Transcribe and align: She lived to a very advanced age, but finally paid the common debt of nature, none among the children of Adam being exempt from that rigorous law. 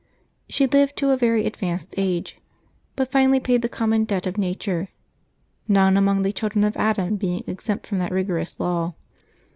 She 0.49 0.65
lived 0.65 0.97
to 0.97 1.11
a 1.11 1.15
very 1.15 1.45
advanced 1.45 1.93
age, 1.95 2.39
but 2.95 3.11
finally 3.11 3.39
paid 3.39 3.61
the 3.61 3.69
common 3.69 4.03
debt 4.03 4.25
of 4.25 4.35
nature, 4.35 4.87
none 5.67 5.95
among 5.95 6.23
the 6.23 6.33
children 6.33 6.63
of 6.63 6.75
Adam 6.75 7.17
being 7.17 7.43
exempt 7.45 7.85
from 7.85 7.99
that 7.99 8.11
rigorous 8.11 8.59
law. 8.59 8.95